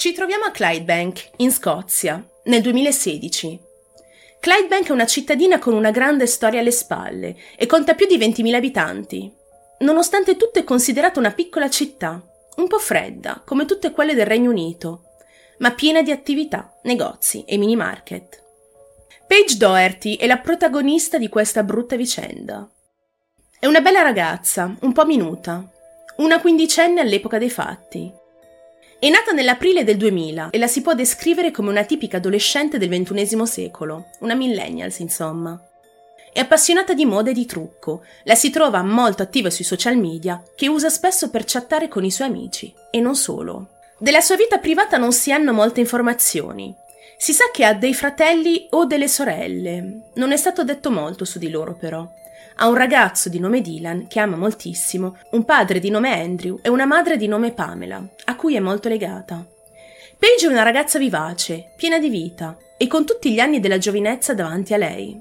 Ci 0.00 0.14
troviamo 0.14 0.44
a 0.44 0.50
Clydebank, 0.50 1.32
in 1.36 1.52
Scozia, 1.52 2.26
nel 2.44 2.62
2016. 2.62 3.60
Clydebank 4.40 4.88
è 4.88 4.92
una 4.92 5.04
cittadina 5.04 5.58
con 5.58 5.74
una 5.74 5.90
grande 5.90 6.26
storia 6.26 6.60
alle 6.60 6.70
spalle 6.70 7.36
e 7.54 7.66
conta 7.66 7.92
più 7.92 8.06
di 8.06 8.16
20.000 8.16 8.54
abitanti. 8.54 9.30
Nonostante 9.80 10.38
tutto 10.38 10.58
è 10.58 10.64
considerata 10.64 11.18
una 11.18 11.32
piccola 11.32 11.68
città, 11.68 12.18
un 12.56 12.66
po' 12.66 12.78
fredda, 12.78 13.42
come 13.44 13.66
tutte 13.66 13.90
quelle 13.90 14.14
del 14.14 14.24
Regno 14.24 14.48
Unito, 14.48 15.02
ma 15.58 15.72
piena 15.72 16.00
di 16.00 16.12
attività, 16.12 16.78
negozi 16.84 17.44
e 17.44 17.58
mini 17.58 17.76
market. 17.76 18.42
Paige 19.26 19.58
Doherty 19.58 20.16
è 20.16 20.26
la 20.26 20.38
protagonista 20.38 21.18
di 21.18 21.28
questa 21.28 21.62
brutta 21.62 21.96
vicenda. 21.96 22.66
È 23.58 23.66
una 23.66 23.82
bella 23.82 24.00
ragazza, 24.00 24.74
un 24.80 24.92
po' 24.94 25.04
minuta, 25.04 25.62
una 26.16 26.40
quindicenne 26.40 27.02
all'epoca 27.02 27.36
dei 27.36 27.50
fatti. 27.50 28.19
È 29.00 29.08
nata 29.08 29.32
nell'aprile 29.32 29.82
del 29.82 29.96
2000 29.96 30.50
e 30.50 30.58
la 30.58 30.66
si 30.66 30.82
può 30.82 30.92
descrivere 30.92 31.50
come 31.50 31.70
una 31.70 31.84
tipica 31.84 32.18
adolescente 32.18 32.76
del 32.76 32.90
XXI 32.90 33.46
secolo, 33.46 34.10
una 34.18 34.34
millennials 34.34 34.98
insomma. 34.98 35.58
È 36.30 36.38
appassionata 36.38 36.92
di 36.92 37.06
moda 37.06 37.30
e 37.30 37.32
di 37.32 37.46
trucco, 37.46 38.04
la 38.24 38.34
si 38.34 38.50
trova 38.50 38.82
molto 38.82 39.22
attiva 39.22 39.48
sui 39.48 39.64
social 39.64 39.96
media, 39.96 40.42
che 40.54 40.68
usa 40.68 40.90
spesso 40.90 41.30
per 41.30 41.44
chattare 41.46 41.88
con 41.88 42.04
i 42.04 42.10
suoi 42.10 42.28
amici, 42.28 42.74
e 42.90 43.00
non 43.00 43.16
solo. 43.16 43.78
Della 43.98 44.20
sua 44.20 44.36
vita 44.36 44.58
privata 44.58 44.98
non 44.98 45.14
si 45.14 45.32
hanno 45.32 45.54
molte 45.54 45.80
informazioni. 45.80 46.76
Si 47.16 47.32
sa 47.32 47.44
che 47.50 47.64
ha 47.64 47.72
dei 47.72 47.94
fratelli 47.94 48.66
o 48.68 48.84
delle 48.84 49.08
sorelle, 49.08 50.10
non 50.16 50.30
è 50.30 50.36
stato 50.36 50.62
detto 50.62 50.90
molto 50.90 51.24
su 51.24 51.38
di 51.38 51.48
loro 51.48 51.74
però. 51.74 52.06
Ha 52.62 52.68
un 52.68 52.74
ragazzo 52.74 53.30
di 53.30 53.38
nome 53.38 53.62
Dylan 53.62 54.06
che 54.06 54.20
ama 54.20 54.36
moltissimo, 54.36 55.16
un 55.30 55.46
padre 55.46 55.78
di 55.78 55.88
nome 55.88 56.12
Andrew 56.20 56.58
e 56.60 56.68
una 56.68 56.84
madre 56.84 57.16
di 57.16 57.26
nome 57.26 57.52
Pamela, 57.52 58.06
a 58.26 58.36
cui 58.36 58.54
è 58.54 58.60
molto 58.60 58.90
legata. 58.90 59.42
Paige 60.18 60.46
è 60.46 60.50
una 60.50 60.62
ragazza 60.62 60.98
vivace, 60.98 61.72
piena 61.74 61.98
di 61.98 62.10
vita 62.10 62.58
e 62.76 62.86
con 62.86 63.06
tutti 63.06 63.32
gli 63.32 63.38
anni 63.38 63.60
della 63.60 63.78
giovinezza 63.78 64.34
davanti 64.34 64.74
a 64.74 64.76
lei. 64.76 65.18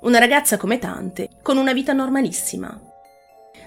Una 0.00 0.18
ragazza 0.18 0.58
come 0.58 0.78
tante, 0.78 1.30
con 1.40 1.56
una 1.56 1.72
vita 1.72 1.94
normalissima. 1.94 2.78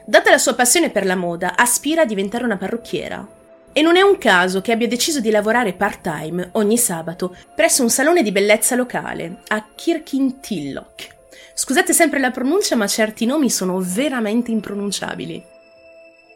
Data 0.06 0.30
la 0.30 0.38
sua 0.38 0.54
passione 0.54 0.92
per 0.92 1.04
la 1.04 1.16
moda, 1.16 1.56
aspira 1.56 2.04
a 2.04 2.06
diventare 2.06 2.44
una 2.44 2.58
parrucchiera. 2.58 3.28
E 3.74 3.82
non 3.82 3.96
è 3.96 4.02
un 4.02 4.20
caso 4.20 4.62
che 4.62 4.72
abbia 4.72 4.88
deciso 4.88 5.22
di 5.22 5.32
lavorare 5.32 5.74
part-time 5.74 6.50
ogni 6.52 6.78
sabato 6.78 7.36
presso 7.56 7.82
un 7.82 7.90
salone 7.90 8.22
di 8.22 8.32
bellezza 8.32 8.76
locale 8.76 9.40
a 9.48 9.66
Kirkintilloch, 9.74 11.16
Scusate 11.60 11.92
sempre 11.92 12.20
la 12.20 12.30
pronuncia, 12.30 12.76
ma 12.76 12.86
certi 12.86 13.26
nomi 13.26 13.50
sono 13.50 13.80
veramente 13.80 14.52
impronunciabili. 14.52 15.44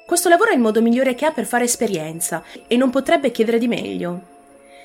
Questo 0.03 0.30
lavoro 0.30 0.50
è 0.50 0.55
il 0.55 0.59
modo 0.59 0.81
migliore 0.81 1.13
che 1.13 1.28
ha 1.28 1.31
per 1.31 1.45
fare 1.45 1.66
esperienza 1.66 2.44
e 2.66 2.75
non 2.75 2.89
potrebbe 2.89 3.30
chiedere 3.30 3.59
di 3.59 3.67
meglio. 3.67 4.30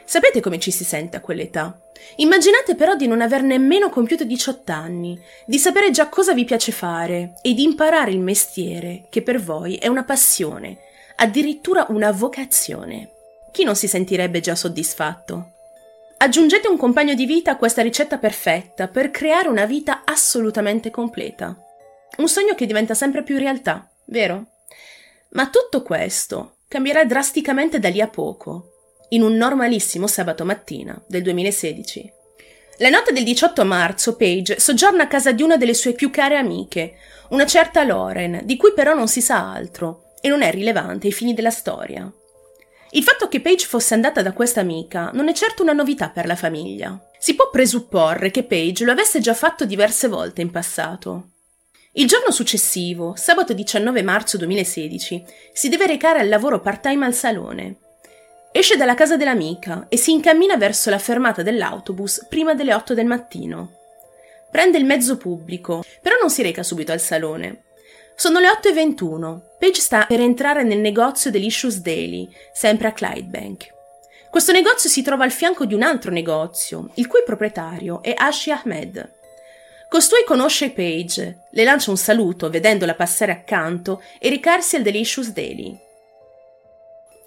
Sapete 0.05 0.43
come 0.43 0.59
ci 0.59 0.71
si 0.71 0.85
sente 0.85 1.17
a 1.17 1.21
quell'età? 1.21 1.81
Immaginate 2.17 2.75
però 2.75 2.97
di 2.97 3.07
non 3.07 3.23
aver 3.23 3.43
nemmeno 3.45 3.89
compiuto 3.89 4.25
18 4.25 4.73
anni, 4.73 5.19
di 5.47 5.59
sapere 5.59 5.91
già 5.91 6.11
cosa 6.11 6.35
vi 6.35 6.45
piace 6.45 6.71
fare 6.71 7.37
e 7.41 7.55
di 7.55 7.63
imparare 7.63 8.11
il 8.11 8.21
mestiere 8.21 9.07
che 9.09 9.23
per 9.23 9.41
voi 9.41 9.77
è 9.77 9.89
una 9.89 10.05
passione, 10.05 10.81
addirittura 11.17 11.87
una 11.89 12.13
vocazione. 12.13 13.09
Chi 13.53 13.65
non 13.65 13.75
si 13.75 13.89
sentirebbe 13.89 14.41
già 14.41 14.55
soddisfatto? 14.55 15.53
Aggiungete 16.19 16.67
un 16.67 16.79
compagno 16.79 17.15
di 17.15 17.27
vita 17.27 17.53
a 17.53 17.57
questa 17.57 17.83
ricetta 17.83 18.17
perfetta 18.17 18.89
per 18.89 19.11
creare 19.11 19.49
una 19.49 19.67
vita 19.67 20.03
assolutamente 20.05 20.91
completa. 20.91 21.55
Un 22.17 22.29
sogno 22.29 22.55
che 22.55 22.65
diventa 22.65 22.95
sempre 22.95 23.23
più 23.23 23.37
realtà, 23.37 23.91
vero? 24.07 24.47
Ma 25.31 25.49
tutto 25.49 25.83
questo 25.83 26.57
cambierà 26.69 27.05
drasticamente 27.05 27.79
da 27.79 27.91
lì 27.91 28.01
a 28.01 28.09
poco, 28.09 28.73
in 29.11 29.23
un 29.23 29.35
normalissimo 29.35 30.07
sabato 30.07 30.47
mattina 30.47 31.01
del 31.07 31.21
2016. 31.21 32.13
La 32.79 32.89
notte 32.89 33.13
del 33.13 33.23
18 33.23 33.65
marzo 33.67 34.17
Paige 34.17 34.59
soggiorna 34.59 35.03
a 35.03 35.09
casa 35.09 35.33
di 35.33 35.43
una 35.43 35.59
delle 35.59 35.75
sue 35.75 35.93
più 35.93 36.11
care 36.11 36.39
amiche, 36.39 36.95
una 37.29 37.45
certa 37.45 37.85
Lauren, 37.85 38.41
di 38.45 38.57
cui 38.57 38.73
però 38.73 38.95
non 38.95 39.09
si 39.09 39.21
sa 39.21 39.53
altro 39.53 40.13
e 40.23 40.29
non 40.29 40.41
è 40.41 40.51
rilevante 40.51 41.09
ai 41.09 41.13
fini 41.13 41.35
della 41.35 41.51
storia. 41.51 42.11
Il 42.97 43.03
fatto 43.03 43.29
che 43.29 43.43
Paige 43.43 43.67
fosse 43.67 43.93
andata 43.93 44.23
da 44.23 44.33
questa 44.33 44.61
amica 44.61 45.11
non 45.13 45.29
è 45.29 45.35
certo 45.35 45.63
una 45.63 45.75
novità 45.75 46.09
per 46.09 46.25
la 46.25 46.35
famiglia. 46.35 46.99
Si 47.19 47.35
può 47.35 47.51
presupporre 47.51 48.31
che 48.31 48.45
Paige 48.45 48.87
lo 48.87 48.93
avesse 48.93 49.21
già 49.21 49.35
fatto 49.35 49.67
diverse 49.67 50.09
volte 50.09 50.41
in 50.41 50.51
passato. 50.51 51.33
Il 51.93 52.07
giorno 52.07 52.31
successivo, 52.31 53.13
sabato 53.15 53.53
19 53.53 54.01
marzo 54.01 54.39
2016, 54.39 55.25
si 55.53 55.69
deve 55.69 55.87
recare 55.87 56.21
al 56.21 56.29
lavoro 56.29 56.63
part-time 56.63 57.05
al 57.05 57.13
salone. 57.13 57.77
Esce 58.51 58.79
dalla 58.79 58.95
casa 58.95 59.19
dell'amica 59.19 59.89
e 59.91 59.99
si 59.99 60.13
incammina 60.13 60.57
verso 60.57 60.89
la 60.89 60.99
fermata 60.99 61.43
dell'autobus 61.43 62.25
prima 62.31 62.55
delle 62.55 62.73
8 62.73 62.95
del 62.95 63.05
mattino. 63.05 63.73
Prende 64.51 64.79
il 64.79 64.87
mezzo 64.87 65.19
pubblico, 65.19 65.85
però 66.01 66.17
non 66.19 66.31
si 66.31 66.41
reca 66.41 66.63
subito 66.63 66.93
al 66.93 67.01
salone. 67.01 67.66
Sono 68.19 68.39
le 68.39 68.49
8.21. 68.49 69.41
Paige 69.59 69.81
sta 69.83 70.07
per 70.07 70.21
entrare 70.21 70.63
nel 70.63 70.79
negozio 70.79 71.31
dell'Issues 71.31 71.83
Daily, 71.83 72.27
sempre 72.51 72.89
a 72.89 72.93
Clydebank. 72.93 73.75
Questo 74.31 74.53
negozio 74.53 74.89
si 74.89 75.03
trova 75.03 75.25
al 75.25 75.31
fianco 75.31 75.67
di 75.67 75.75
un 75.75 75.83
altro 75.83 76.11
negozio, 76.11 76.89
il 76.95 77.09
cui 77.09 77.23
proprietario 77.27 78.03
è 78.03 78.15
Ashi 78.17 78.51
Ahmed. 78.51 79.13
Costui 79.91 80.25
conosce 80.25 80.71
Paige, 80.71 81.41
le 81.51 81.65
lancia 81.65 81.91
un 81.91 81.99
saluto 81.99 82.49
vedendola 82.49 82.95
passare 82.95 83.33
accanto 83.33 84.03
e 84.19 84.31
recarsi 84.31 84.77
al 84.77 84.83
Delicious 84.83 85.29
Daily. 85.33 85.79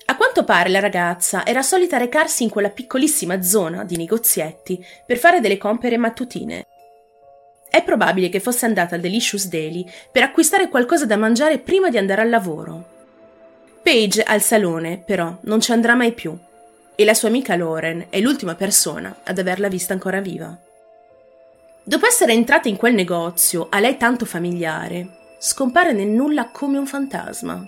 A 0.05 0.17
quanto 0.17 0.43
pare 0.43 0.69
la 0.69 0.79
ragazza 0.79 1.45
era 1.45 1.61
solita 1.61 1.97
recarsi 1.97 2.41
in 2.41 2.49
quella 2.49 2.71
piccolissima 2.71 3.43
zona 3.43 3.83
di 3.83 3.95
negozietti 3.95 4.83
per 5.05 5.19
fare 5.19 5.39
delle 5.39 5.57
compere 5.59 5.97
mattutine. 5.97 6.65
È 7.69 7.83
probabile 7.83 8.29
che 8.29 8.39
fosse 8.39 8.65
andata 8.65 8.95
al 8.95 9.01
Delicious 9.01 9.47
Daily 9.47 9.85
per 10.11 10.23
acquistare 10.23 10.69
qualcosa 10.69 11.05
da 11.05 11.17
mangiare 11.17 11.59
prima 11.59 11.89
di 11.89 11.97
andare 11.97 12.21
al 12.21 12.29
lavoro. 12.29 12.97
Paige 13.83 14.23
al 14.23 14.41
salone, 14.41 15.01
però, 15.05 15.37
non 15.41 15.61
ci 15.61 15.71
andrà 15.71 15.95
mai 15.95 16.13
più 16.13 16.37
e 16.99 17.05
la 17.05 17.13
sua 17.13 17.29
amica 17.29 17.55
Lauren 17.55 18.07
è 18.09 18.19
l'ultima 18.19 18.55
persona 18.55 19.21
ad 19.23 19.39
averla 19.39 19.69
vista 19.69 19.93
ancora 19.93 20.19
viva. 20.19 20.53
Dopo 21.81 22.05
essere 22.05 22.33
entrata 22.33 22.67
in 22.67 22.75
quel 22.75 22.93
negozio, 22.93 23.67
a 23.69 23.79
lei 23.79 23.95
tanto 23.95 24.25
familiare, 24.25 25.35
scompare 25.39 25.93
nel 25.93 26.09
nulla 26.09 26.49
come 26.49 26.77
un 26.77 26.85
fantasma. 26.85 27.65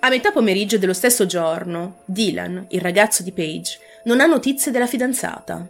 A 0.00 0.08
metà 0.08 0.32
pomeriggio 0.32 0.78
dello 0.78 0.94
stesso 0.94 1.26
giorno, 1.26 1.98
Dylan, 2.06 2.64
il 2.70 2.80
ragazzo 2.80 3.22
di 3.22 3.32
Paige, 3.32 3.78
non 4.04 4.20
ha 4.20 4.26
notizie 4.26 4.72
della 4.72 4.86
fidanzata. 4.86 5.68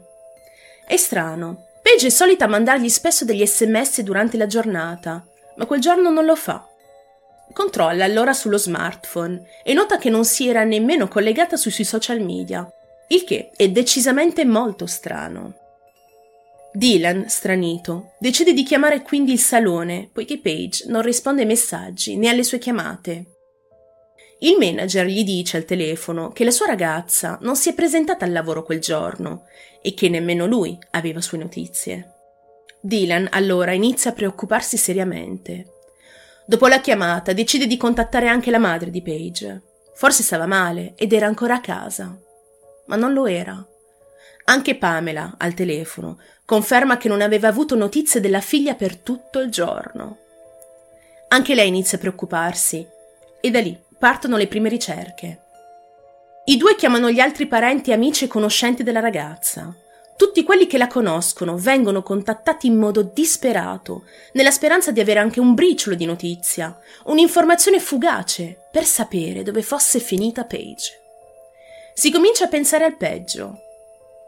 È 0.86 0.96
strano, 0.96 1.67
Paige 1.88 2.08
è 2.08 2.10
solita 2.10 2.46
mandargli 2.46 2.90
spesso 2.90 3.24
degli 3.24 3.46
sms 3.46 4.02
durante 4.02 4.36
la 4.36 4.46
giornata, 4.46 5.26
ma 5.56 5.64
quel 5.64 5.80
giorno 5.80 6.10
non 6.10 6.26
lo 6.26 6.36
fa. 6.36 6.68
Controlla 7.50 8.04
allora 8.04 8.34
sullo 8.34 8.58
smartphone 8.58 9.42
e 9.64 9.72
nota 9.72 9.96
che 9.96 10.10
non 10.10 10.26
si 10.26 10.46
era 10.46 10.64
nemmeno 10.64 11.08
collegata 11.08 11.56
sui 11.56 11.70
suoi 11.70 11.86
social 11.86 12.20
media, 12.20 12.70
il 13.08 13.24
che 13.24 13.52
è 13.56 13.70
decisamente 13.70 14.44
molto 14.44 14.84
strano. 14.84 15.54
Dylan, 16.74 17.26
stranito, 17.30 18.12
decide 18.18 18.52
di 18.52 18.64
chiamare 18.64 19.00
quindi 19.00 19.32
il 19.32 19.40
salone, 19.40 20.10
poiché 20.12 20.40
Paige 20.40 20.84
non 20.88 21.00
risponde 21.00 21.40
ai 21.40 21.46
messaggi 21.46 22.18
né 22.18 22.28
alle 22.28 22.44
sue 22.44 22.58
chiamate. 22.58 23.37
Il 24.40 24.56
manager 24.56 25.06
gli 25.06 25.24
dice 25.24 25.56
al 25.56 25.64
telefono 25.64 26.30
che 26.30 26.44
la 26.44 26.52
sua 26.52 26.66
ragazza 26.66 27.38
non 27.42 27.56
si 27.56 27.70
è 27.70 27.74
presentata 27.74 28.24
al 28.24 28.30
lavoro 28.30 28.62
quel 28.62 28.80
giorno 28.80 29.46
e 29.82 29.94
che 29.94 30.08
nemmeno 30.08 30.46
lui 30.46 30.78
aveva 30.92 31.20
sue 31.20 31.38
notizie. 31.38 32.12
Dylan 32.80 33.28
allora 33.32 33.72
inizia 33.72 34.12
a 34.12 34.14
preoccuparsi 34.14 34.76
seriamente. 34.76 35.66
Dopo 36.46 36.68
la 36.68 36.80
chiamata 36.80 37.32
decide 37.32 37.66
di 37.66 37.76
contattare 37.76 38.28
anche 38.28 38.52
la 38.52 38.58
madre 38.58 38.90
di 38.90 39.02
Paige. 39.02 39.62
Forse 39.96 40.22
stava 40.22 40.46
male 40.46 40.94
ed 40.94 41.12
era 41.12 41.26
ancora 41.26 41.54
a 41.54 41.60
casa. 41.60 42.16
Ma 42.86 42.94
non 42.94 43.12
lo 43.12 43.26
era. 43.26 43.66
Anche 44.44 44.76
Pamela, 44.76 45.34
al 45.36 45.52
telefono, 45.54 46.20
conferma 46.44 46.96
che 46.96 47.08
non 47.08 47.20
aveva 47.20 47.48
avuto 47.48 47.74
notizie 47.74 48.20
della 48.20 48.40
figlia 48.40 48.74
per 48.74 48.96
tutto 48.96 49.40
il 49.40 49.50
giorno. 49.50 50.18
Anche 51.28 51.56
lei 51.56 51.66
inizia 51.66 51.98
a 51.98 52.00
preoccuparsi 52.00 52.86
e 53.40 53.50
da 53.50 53.60
lì 53.60 53.86
partono 53.98 54.36
le 54.36 54.46
prime 54.46 54.68
ricerche. 54.68 55.42
I 56.44 56.56
due 56.56 56.76
chiamano 56.76 57.10
gli 57.10 57.20
altri 57.20 57.46
parenti, 57.46 57.92
amici 57.92 58.24
e 58.24 58.28
conoscenti 58.28 58.82
della 58.82 59.00
ragazza. 59.00 59.74
Tutti 60.16 60.42
quelli 60.42 60.66
che 60.66 60.78
la 60.78 60.86
conoscono 60.86 61.56
vengono 61.56 62.02
contattati 62.02 62.66
in 62.66 62.76
modo 62.76 63.02
disperato, 63.02 64.04
nella 64.32 64.50
speranza 64.50 64.90
di 64.90 65.00
avere 65.00 65.20
anche 65.20 65.40
un 65.40 65.54
briciolo 65.54 65.94
di 65.94 66.06
notizia, 66.06 66.76
un'informazione 67.04 67.78
fugace 67.80 68.66
per 68.70 68.84
sapere 68.84 69.42
dove 69.42 69.62
fosse 69.62 70.00
finita 70.00 70.44
Paige. 70.44 71.00
Si 71.92 72.10
comincia 72.10 72.46
a 72.46 72.48
pensare 72.48 72.84
al 72.84 72.96
peggio. 72.96 73.60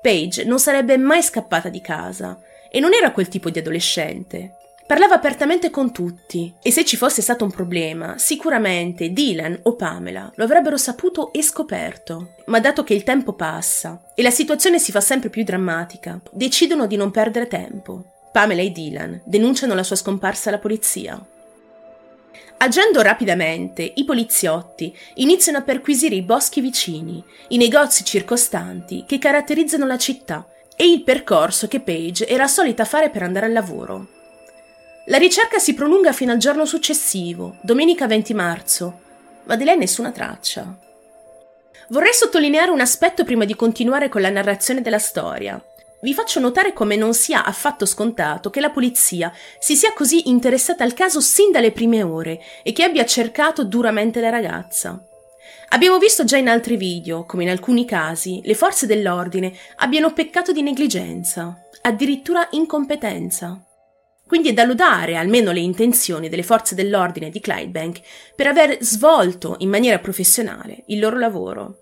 Paige 0.02 0.44
non 0.44 0.58
sarebbe 0.58 0.96
mai 0.96 1.22
scappata 1.22 1.68
di 1.68 1.80
casa 1.80 2.38
e 2.70 2.80
non 2.80 2.92
era 2.92 3.12
quel 3.12 3.28
tipo 3.28 3.50
di 3.50 3.60
adolescente. 3.60 4.56
Parlava 4.90 5.14
apertamente 5.14 5.70
con 5.70 5.92
tutti 5.92 6.52
e 6.60 6.72
se 6.72 6.84
ci 6.84 6.96
fosse 6.96 7.22
stato 7.22 7.44
un 7.44 7.52
problema, 7.52 8.18
sicuramente 8.18 9.12
Dylan 9.12 9.60
o 9.62 9.76
Pamela 9.76 10.32
lo 10.34 10.42
avrebbero 10.42 10.76
saputo 10.76 11.32
e 11.32 11.44
scoperto. 11.44 12.34
Ma 12.46 12.58
dato 12.58 12.82
che 12.82 12.94
il 12.94 13.04
tempo 13.04 13.34
passa 13.34 14.02
e 14.16 14.22
la 14.22 14.32
situazione 14.32 14.80
si 14.80 14.90
fa 14.90 15.00
sempre 15.00 15.30
più 15.30 15.44
drammatica, 15.44 16.20
decidono 16.32 16.88
di 16.88 16.96
non 16.96 17.12
perdere 17.12 17.46
tempo. 17.46 18.02
Pamela 18.32 18.62
e 18.62 18.72
Dylan 18.72 19.22
denunciano 19.26 19.74
la 19.74 19.84
sua 19.84 19.94
scomparsa 19.94 20.48
alla 20.48 20.58
polizia. 20.58 21.24
Agendo 22.56 23.00
rapidamente, 23.00 23.92
i 23.94 24.04
poliziotti 24.04 24.92
iniziano 25.14 25.58
a 25.58 25.62
perquisire 25.62 26.16
i 26.16 26.22
boschi 26.22 26.60
vicini, 26.60 27.22
i 27.50 27.58
negozi 27.58 28.02
circostanti 28.02 29.04
che 29.06 29.18
caratterizzano 29.18 29.86
la 29.86 29.98
città 29.98 30.48
e 30.74 30.90
il 30.90 31.04
percorso 31.04 31.68
che 31.68 31.78
Paige 31.78 32.26
era 32.26 32.48
solita 32.48 32.84
fare 32.84 33.10
per 33.10 33.22
andare 33.22 33.46
al 33.46 33.52
lavoro. 33.52 34.18
La 35.10 35.18
ricerca 35.18 35.58
si 35.58 35.74
prolunga 35.74 36.12
fino 36.12 36.30
al 36.30 36.38
giorno 36.38 36.64
successivo, 36.64 37.56
domenica 37.62 38.06
20 38.06 38.32
marzo, 38.32 39.00
ma 39.42 39.56
di 39.56 39.64
lei 39.64 39.76
nessuna 39.76 40.12
traccia. 40.12 40.78
Vorrei 41.88 42.12
sottolineare 42.12 42.70
un 42.70 42.78
aspetto 42.78 43.24
prima 43.24 43.44
di 43.44 43.56
continuare 43.56 44.08
con 44.08 44.20
la 44.20 44.30
narrazione 44.30 44.82
della 44.82 45.00
storia. 45.00 45.60
Vi 46.02 46.14
faccio 46.14 46.38
notare 46.38 46.72
come 46.72 46.94
non 46.94 47.12
sia 47.12 47.44
affatto 47.44 47.86
scontato 47.86 48.50
che 48.50 48.60
la 48.60 48.70
polizia 48.70 49.32
si 49.58 49.74
sia 49.74 49.92
così 49.94 50.28
interessata 50.28 50.84
al 50.84 50.94
caso 50.94 51.20
sin 51.20 51.50
dalle 51.50 51.72
prime 51.72 52.04
ore 52.04 52.40
e 52.62 52.72
che 52.72 52.84
abbia 52.84 53.04
cercato 53.04 53.64
duramente 53.64 54.20
la 54.20 54.30
ragazza. 54.30 55.04
Abbiamo 55.70 55.98
visto 55.98 56.22
già 56.22 56.36
in 56.36 56.48
altri 56.48 56.76
video 56.76 57.24
come 57.24 57.42
in 57.42 57.50
alcuni 57.50 57.84
casi 57.84 58.40
le 58.44 58.54
forze 58.54 58.86
dell'ordine 58.86 59.52
abbiano 59.78 60.12
peccato 60.12 60.52
di 60.52 60.62
negligenza, 60.62 61.66
addirittura 61.82 62.46
incompetenza. 62.52 63.64
Quindi 64.30 64.50
è 64.50 64.52
da 64.52 64.62
lodare 64.62 65.16
almeno 65.16 65.50
le 65.50 65.58
intenzioni 65.58 66.28
delle 66.28 66.44
forze 66.44 66.76
dell'ordine 66.76 67.30
di 67.30 67.40
Clydebank 67.40 68.00
per 68.36 68.46
aver 68.46 68.76
svolto 68.80 69.56
in 69.58 69.68
maniera 69.68 69.98
professionale 69.98 70.84
il 70.86 71.00
loro 71.00 71.18
lavoro. 71.18 71.78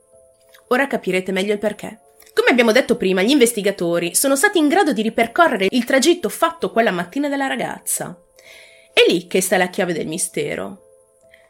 Ora 0.69 0.87
capirete 0.87 1.31
meglio 1.31 1.53
il 1.53 1.59
perché. 1.59 2.01
Come 2.33 2.49
abbiamo 2.49 2.73
detto 2.73 2.97
prima, 2.97 3.21
gli 3.21 3.33
investigatori 3.33 4.15
sono 4.15 4.35
stati 4.35 4.57
in 4.57 4.69
grado 4.69 4.95
di 4.95 5.03
ripercorrere 5.03 5.67
il 5.69 5.85
tragitto 5.85 6.31
fatto 6.31 6.73
quella 6.73 6.91
mattina 6.91 7.29
dalla 7.29 7.49
ragazza. 7.49 8.19
È 8.95 9.01
lì 9.07 9.27
che 9.27 9.43
sta 9.43 9.59
la 9.59 9.69
chiave 9.69 9.93
del 9.93 10.07
mistero. 10.07 10.85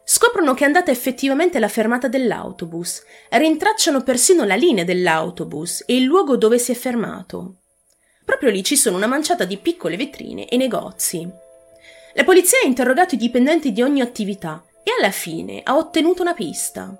Scoprono 0.03 0.53
che 0.55 0.65
è 0.65 0.67
andata 0.67 0.91
effettivamente 0.91 1.61
la 1.61 1.69
fermata 1.69 2.09
dell'autobus, 2.09 3.05
rintracciano 3.31 4.03
persino 4.03 4.43
la 4.43 4.56
linea 4.56 4.83
dell'autobus 4.83 5.85
e 5.87 5.94
il 5.94 6.03
luogo 6.03 6.37
dove 6.37 6.59
si 6.59 6.73
è 6.73 6.75
fermato. 6.75 7.59
Proprio 8.29 8.51
lì 8.51 8.63
ci 8.63 8.77
sono 8.77 8.99
una 8.99 9.07
manciata 9.07 9.47
di 9.47 9.57
piccole 9.57 9.97
vetrine 9.97 10.49
e 10.49 10.59
negozi. 10.59 11.27
La 12.13 12.25
polizia 12.25 12.59
ha 12.63 12.67
interrogato 12.67 13.15
i 13.15 13.19
dipendenti 13.19 13.73
di 13.73 13.81
ogni 13.81 14.03
attività 14.03 14.63
e 14.83 14.91
alla 14.99 15.11
fine 15.11 15.63
ha 15.65 15.79
ottenuto 15.79 16.21
una 16.21 16.35
pista 16.35 16.95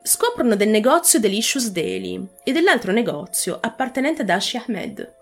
scoprono 0.00 0.54
del 0.54 0.68
negozio 0.68 1.18
Delicious 1.18 1.70
Daily 1.70 2.24
e 2.44 2.52
dell'altro 2.52 2.92
negozio 2.92 3.58
appartenente 3.60 4.22
ad 4.22 4.30
Ashi 4.30 4.58
Ahmed. 4.58 5.12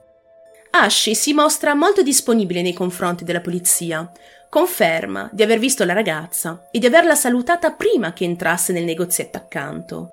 Ashi 0.70 1.14
si 1.14 1.32
mostra 1.32 1.74
molto 1.74 2.02
disponibile 2.02 2.60
nei 2.60 2.74
confronti 2.74 3.24
della 3.24 3.40
polizia, 3.40 4.12
conferma 4.50 5.30
di 5.32 5.42
aver 5.42 5.58
visto 5.58 5.82
la 5.86 5.94
ragazza 5.94 6.68
e 6.70 6.78
di 6.78 6.84
averla 6.84 7.14
salutata 7.14 7.72
prima 7.72 8.12
che 8.12 8.24
entrasse 8.24 8.74
nel 8.74 8.84
negozietto 8.84 9.38
accanto. 9.38 10.12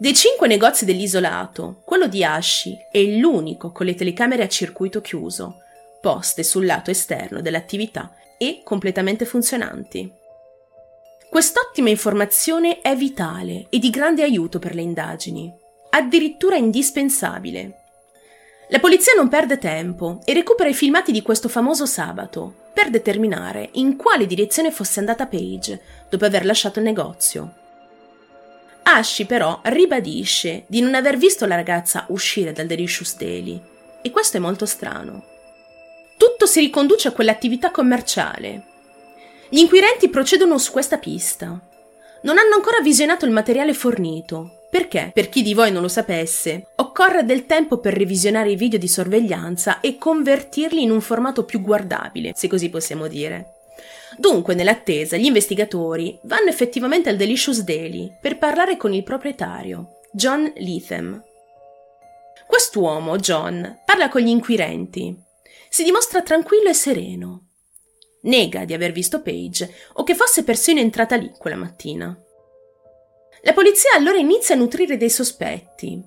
Dei 0.00 0.14
cinque 0.14 0.48
negozi 0.48 0.86
dell'isolato, 0.86 1.82
quello 1.84 2.06
di 2.06 2.24
Ashi 2.24 2.74
è 2.90 3.02
l'unico 3.02 3.70
con 3.70 3.84
le 3.84 3.94
telecamere 3.94 4.42
a 4.42 4.48
circuito 4.48 5.02
chiuso, 5.02 5.56
poste 6.00 6.42
sul 6.42 6.64
lato 6.64 6.90
esterno 6.90 7.42
dell'attività 7.42 8.14
e 8.38 8.62
completamente 8.64 9.26
funzionanti. 9.26 10.10
Quest'ottima 11.28 11.90
informazione 11.90 12.80
è 12.80 12.96
vitale 12.96 13.66
e 13.68 13.78
di 13.78 13.90
grande 13.90 14.22
aiuto 14.22 14.58
per 14.58 14.74
le 14.74 14.80
indagini, 14.80 15.52
addirittura 15.90 16.56
indispensabile. 16.56 17.74
La 18.70 18.80
polizia 18.80 19.12
non 19.14 19.28
perde 19.28 19.58
tempo 19.58 20.20
e 20.24 20.32
recupera 20.32 20.70
i 20.70 20.74
filmati 20.74 21.12
di 21.12 21.20
questo 21.20 21.50
famoso 21.50 21.84
sabato 21.84 22.70
per 22.72 22.88
determinare 22.88 23.68
in 23.72 23.96
quale 23.96 24.24
direzione 24.24 24.70
fosse 24.70 24.98
andata 24.98 25.26
Paige 25.26 25.78
dopo 26.08 26.24
aver 26.24 26.46
lasciato 26.46 26.78
il 26.78 26.86
negozio. 26.86 27.59
Ashi 28.92 29.24
però 29.24 29.60
ribadisce 29.64 30.64
di 30.66 30.80
non 30.80 30.94
aver 30.94 31.16
visto 31.16 31.46
la 31.46 31.54
ragazza 31.54 32.06
uscire 32.08 32.52
dal 32.52 32.66
Delicious 32.66 33.16
Daily 33.16 33.60
e 34.02 34.10
questo 34.10 34.36
è 34.36 34.40
molto 34.40 34.66
strano. 34.66 35.24
Tutto 36.16 36.46
si 36.46 36.60
riconduce 36.60 37.08
a 37.08 37.12
quell'attività 37.12 37.70
commerciale 37.70 38.64
gli 39.52 39.58
inquirenti 39.58 40.08
procedono 40.08 40.58
su 40.58 40.70
questa 40.70 40.98
pista. 40.98 41.46
Non 42.22 42.38
hanno 42.38 42.54
ancora 42.54 42.78
visionato 42.80 43.24
il 43.24 43.32
materiale 43.32 43.74
fornito, 43.74 44.66
perché, 44.70 45.10
per 45.12 45.28
chi 45.28 45.42
di 45.42 45.54
voi 45.54 45.72
non 45.72 45.82
lo 45.82 45.88
sapesse, 45.88 46.68
occorre 46.76 47.24
del 47.24 47.46
tempo 47.46 47.78
per 47.78 47.94
revisionare 47.94 48.52
i 48.52 48.56
video 48.56 48.78
di 48.78 48.86
sorveglianza 48.86 49.80
e 49.80 49.98
convertirli 49.98 50.82
in 50.82 50.92
un 50.92 51.00
formato 51.00 51.44
più 51.44 51.60
guardabile, 51.60 52.32
se 52.36 52.46
così 52.46 52.70
possiamo 52.70 53.08
dire. 53.08 53.54
Dunque, 54.20 54.54
nell'attesa, 54.54 55.16
gli 55.16 55.24
investigatori 55.24 56.20
vanno 56.24 56.50
effettivamente 56.50 57.08
al 57.08 57.16
Delicious 57.16 57.62
Daily 57.62 58.18
per 58.20 58.36
parlare 58.36 58.76
con 58.76 58.92
il 58.92 59.02
proprietario, 59.02 60.00
John 60.12 60.52
Leatham. 60.56 61.24
Quest'uomo, 62.46 63.16
John, 63.16 63.80
parla 63.82 64.10
con 64.10 64.20
gli 64.20 64.28
inquirenti. 64.28 65.16
Si 65.70 65.84
dimostra 65.84 66.20
tranquillo 66.20 66.68
e 66.68 66.74
sereno 66.74 67.44
nega 68.22 68.66
di 68.66 68.74
aver 68.74 68.92
visto 68.92 69.22
Paige 69.22 69.74
o 69.94 70.02
che 70.02 70.14
fosse 70.14 70.44
persino 70.44 70.80
entrata 70.80 71.16
lì 71.16 71.32
quella 71.38 71.56
mattina. 71.56 72.14
La 73.40 73.54
polizia 73.54 73.94
allora 73.94 74.18
inizia 74.18 74.54
a 74.54 74.58
nutrire 74.58 74.98
dei 74.98 75.08
sospetti. 75.08 75.98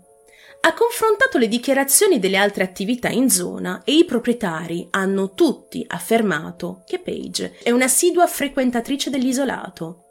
Ha 0.66 0.74
confrontato 0.74 1.38
le 1.38 1.50
dichiarazioni 1.50 2.20
delle 2.20 2.38
altre 2.38 2.64
attività 2.64 3.10
in 3.10 3.30
zona 3.30 3.82
e 3.84 3.98
i 3.98 4.06
proprietari 4.06 4.88
hanno 4.92 5.34
tutti 5.34 5.84
affermato 5.86 6.84
che 6.88 7.00
Paige 7.00 7.58
è 7.62 7.70
un'assidua 7.70 8.28
frequentatrice 8.28 9.10
dell'isolato. 9.10 10.06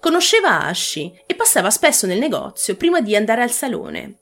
Conosceva 0.00 0.62
Ashi 0.62 1.20
e 1.26 1.34
passava 1.34 1.68
spesso 1.68 2.06
nel 2.06 2.18
negozio 2.18 2.76
prima 2.76 3.02
di 3.02 3.14
andare 3.14 3.42
al 3.42 3.50
salone. 3.50 4.20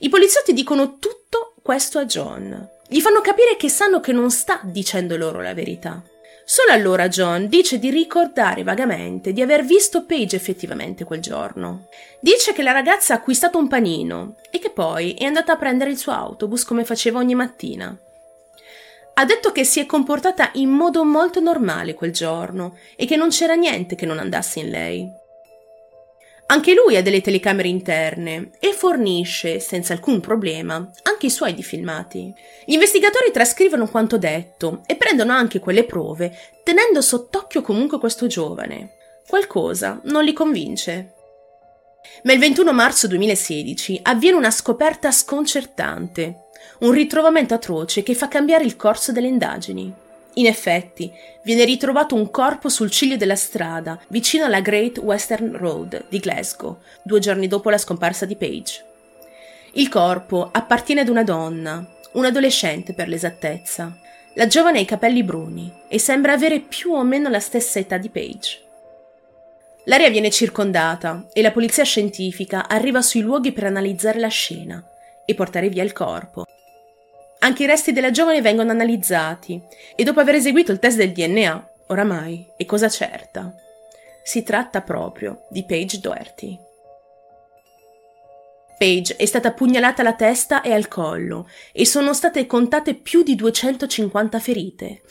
I 0.00 0.08
poliziotti 0.08 0.52
dicono 0.52 0.98
tutto 0.98 1.54
questo 1.62 2.00
a 2.00 2.04
John. 2.04 2.68
Gli 2.88 3.00
fanno 3.00 3.20
capire 3.20 3.56
che 3.56 3.68
sanno 3.68 4.00
che 4.00 4.10
non 4.10 4.32
sta 4.32 4.60
dicendo 4.64 5.16
loro 5.16 5.40
la 5.40 5.54
verità. 5.54 6.02
Solo 6.50 6.72
allora 6.72 7.08
John 7.08 7.46
dice 7.46 7.78
di 7.78 7.90
ricordare 7.90 8.62
vagamente 8.62 9.34
di 9.34 9.42
aver 9.42 9.66
visto 9.66 10.06
Paige 10.06 10.36
effettivamente 10.36 11.04
quel 11.04 11.20
giorno. 11.20 11.88
Dice 12.20 12.54
che 12.54 12.62
la 12.62 12.72
ragazza 12.72 13.12
ha 13.12 13.16
acquistato 13.18 13.58
un 13.58 13.68
panino 13.68 14.36
e 14.50 14.58
che 14.58 14.70
poi 14.70 15.12
è 15.12 15.26
andata 15.26 15.52
a 15.52 15.56
prendere 15.58 15.90
il 15.90 15.98
suo 15.98 16.12
autobus 16.12 16.64
come 16.64 16.86
faceva 16.86 17.18
ogni 17.18 17.34
mattina. 17.34 17.94
Ha 19.12 19.24
detto 19.26 19.52
che 19.52 19.64
si 19.64 19.78
è 19.78 19.84
comportata 19.84 20.48
in 20.54 20.70
modo 20.70 21.04
molto 21.04 21.38
normale 21.38 21.92
quel 21.92 22.12
giorno 22.12 22.78
e 22.96 23.04
che 23.04 23.16
non 23.16 23.28
c'era 23.28 23.52
niente 23.52 23.94
che 23.94 24.06
non 24.06 24.18
andasse 24.18 24.60
in 24.60 24.70
lei. 24.70 25.06
Anche 26.50 26.72
lui 26.72 26.96
ha 26.96 27.02
delle 27.02 27.20
telecamere 27.20 27.68
interne 27.68 28.52
e 28.58 28.72
fornisce, 28.72 29.60
senza 29.60 29.92
alcun 29.92 30.20
problema, 30.20 30.90
anche 31.02 31.26
i 31.26 31.30
suoi 31.30 31.52
di 31.52 31.62
filmati. 31.62 32.32
Gli 32.64 32.72
investigatori 32.72 33.30
trascrivono 33.30 33.86
quanto 33.86 34.16
detto 34.16 34.80
e 34.86 34.96
prendono 34.96 35.32
anche 35.32 35.58
quelle 35.58 35.84
prove, 35.84 36.34
tenendo 36.64 37.02
sott'occhio 37.02 37.60
comunque 37.60 37.98
questo 37.98 38.26
giovane. 38.28 38.94
Qualcosa 39.26 40.00
non 40.04 40.24
li 40.24 40.32
convince. 40.32 41.12
Ma 42.22 42.32
il 42.32 42.38
21 42.38 42.72
marzo 42.72 43.06
2016 43.08 44.00
avviene 44.04 44.38
una 44.38 44.50
scoperta 44.50 45.10
sconcertante, 45.10 46.44
un 46.80 46.92
ritrovamento 46.92 47.52
atroce 47.52 48.02
che 48.02 48.14
fa 48.14 48.26
cambiare 48.28 48.64
il 48.64 48.76
corso 48.76 49.12
delle 49.12 49.28
indagini. 49.28 49.94
In 50.34 50.46
effetti, 50.46 51.12
viene 51.42 51.64
ritrovato 51.64 52.14
un 52.14 52.30
corpo 52.30 52.68
sul 52.68 52.90
ciglio 52.90 53.16
della 53.16 53.36
strada, 53.36 53.98
vicino 54.08 54.44
alla 54.44 54.60
Great 54.60 54.98
Western 54.98 55.56
Road 55.56 56.04
di 56.08 56.18
Glasgow, 56.18 56.78
due 57.02 57.18
giorni 57.18 57.48
dopo 57.48 57.70
la 57.70 57.78
scomparsa 57.78 58.24
di 58.24 58.36
Page. 58.36 58.84
Il 59.72 59.88
corpo 59.88 60.48
appartiene 60.52 61.00
ad 61.00 61.08
una 61.08 61.24
donna, 61.24 61.86
un'adolescente 62.12 62.94
per 62.94 63.08
l'esattezza. 63.08 63.98
La 64.34 64.46
giovane 64.46 64.78
ha 64.78 64.82
i 64.82 64.86
capelli 64.86 65.24
bruni 65.24 65.72
e 65.88 65.98
sembra 65.98 66.32
avere 66.32 66.60
più 66.60 66.92
o 66.92 67.02
meno 67.02 67.28
la 67.28 67.40
stessa 67.40 67.78
età 67.78 67.98
di 67.98 68.08
Page. 68.08 68.62
L'area 69.84 70.10
viene 70.10 70.30
circondata 70.30 71.28
e 71.32 71.42
la 71.42 71.50
polizia 71.50 71.82
scientifica 71.82 72.68
arriva 72.68 73.02
sui 73.02 73.22
luoghi 73.22 73.52
per 73.52 73.64
analizzare 73.64 74.18
la 74.18 74.28
scena 74.28 74.84
e 75.24 75.34
portare 75.34 75.68
via 75.68 75.82
il 75.82 75.92
corpo. 75.92 76.44
Anche 77.40 77.62
i 77.62 77.66
resti 77.66 77.92
della 77.92 78.10
giovane 78.10 78.40
vengono 78.40 78.70
analizzati 78.70 79.62
e 79.94 80.02
dopo 80.02 80.20
aver 80.20 80.34
eseguito 80.34 80.72
il 80.72 80.80
test 80.80 80.96
del 80.96 81.12
DNA, 81.12 81.70
oramai 81.88 82.44
è 82.56 82.64
cosa 82.64 82.88
certa. 82.88 83.54
Si 84.24 84.42
tratta 84.42 84.82
proprio 84.82 85.46
di 85.48 85.64
Paige 85.64 86.00
Doherty. 86.00 86.58
Paige 88.76 89.16
è 89.16 89.24
stata 89.24 89.52
pugnalata 89.52 90.02
alla 90.02 90.14
testa 90.14 90.62
e 90.62 90.72
al 90.72 90.88
collo 90.88 91.48
e 91.72 91.86
sono 91.86 92.12
state 92.12 92.46
contate 92.46 92.94
più 92.94 93.22
di 93.22 93.34
250 93.34 94.38
ferite. 94.40 95.02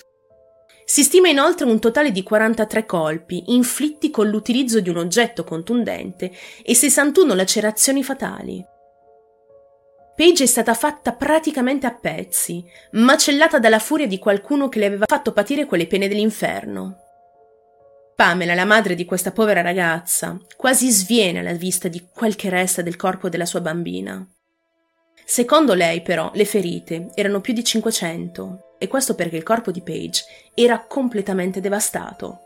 Si 0.86 1.04
stima 1.04 1.28
inoltre 1.28 1.66
un 1.66 1.80
totale 1.80 2.12
di 2.12 2.24
43 2.24 2.86
colpi 2.86 3.44
inflitti 3.48 4.10
con 4.10 4.30
l'utilizzo 4.30 4.80
di 4.80 4.90
un 4.90 4.98
oggetto 4.98 5.44
contundente 5.44 6.32
e 6.64 6.74
61 6.74 7.34
lacerazioni 7.34 8.04
fatali. 8.04 8.66
Paige 10.18 10.46
è 10.46 10.48
stata 10.48 10.74
fatta 10.74 11.12
praticamente 11.12 11.86
a 11.86 11.94
pezzi, 11.94 12.66
macellata 12.94 13.60
dalla 13.60 13.78
furia 13.78 14.08
di 14.08 14.18
qualcuno 14.18 14.68
che 14.68 14.80
le 14.80 14.88
aveva 14.88 15.06
fatto 15.06 15.32
patire 15.32 15.68
quelle 15.68 15.86
pene 15.86 16.08
dell'inferno. 16.08 16.98
Pamela, 18.16 18.56
la 18.56 18.66
madre 18.66 18.96
di 18.96 19.06
questa 19.06 19.32
povera 19.32 19.62
ragazza, 19.62 20.36
quasi 20.56 20.90
sviene 20.90 21.38
alla 21.38 21.54
vista 21.54 21.88
di 21.88 22.08
quel 22.12 22.36
che 22.36 22.50
resta 22.50 22.82
del 22.82 22.96
corpo 22.96 23.30
della 23.30 23.46
sua 23.46 23.62
bambina. 23.62 24.28
Secondo 25.24 25.76
lei, 25.76 26.02
però, 26.02 26.32
le 26.34 26.46
ferite 26.46 27.10
erano 27.14 27.40
più 27.40 27.54
di 27.54 27.64
500, 27.64 28.78
e 28.80 28.88
questo 28.88 29.14
perché 29.14 29.36
il 29.36 29.44
corpo 29.44 29.70
di 29.70 29.84
Paige 29.84 30.24
era 30.56 30.80
completamente 30.80 31.62
devastato. 31.62 32.40